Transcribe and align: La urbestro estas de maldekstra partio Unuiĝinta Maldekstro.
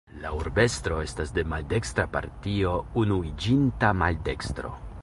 La 0.21 0.29
urbestro 0.35 0.97
estas 1.07 1.33
de 1.35 1.43
maldekstra 1.51 2.07
partio 2.17 2.73
Unuiĝinta 3.05 3.95
Maldekstro. 4.03 4.79